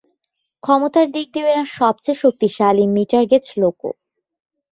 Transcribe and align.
ক্ষমতার 0.63 1.07
দিক 1.11 1.27
দিয়েও 1.33 1.51
এরা 1.53 1.65
সবচেয়ে 1.77 2.21
শক্তিশালী 2.23 2.83
মিটার-গেজ 2.95 3.45
লোকো। 3.57 3.89